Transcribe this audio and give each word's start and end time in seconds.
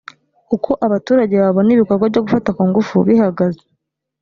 uko 0.55 0.71
abaturage 0.85 1.33
babona 1.43 1.69
ibikorwa 1.75 2.05
byo 2.11 2.21
gufata 2.25 2.49
ku 2.57 2.63
ngufu 2.69 2.95
bihagaze 3.07 3.63